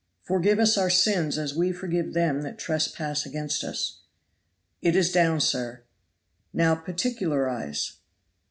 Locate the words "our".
0.79-0.89